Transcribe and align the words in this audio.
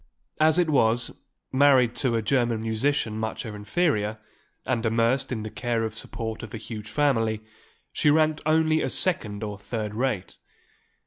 As 0.39 0.57
it 0.57 0.67
was, 0.67 1.11
married 1.51 1.93
to 1.97 2.15
a 2.15 2.23
German 2.23 2.63
musician 2.63 3.19
much 3.19 3.43
her 3.43 3.55
inferior, 3.55 4.17
and 4.65 4.83
immersed 4.83 5.31
in 5.31 5.43
the 5.43 5.51
care 5.51 5.83
and 5.83 5.93
support 5.93 6.41
of 6.41 6.55
a 6.55 6.57
huge 6.57 6.89
family, 6.89 7.43
she 7.93 8.09
ranked 8.09 8.41
only 8.47 8.81
as 8.81 8.95
second 8.95 9.43
or 9.43 9.59
third 9.59 9.93
rate. 9.93 10.39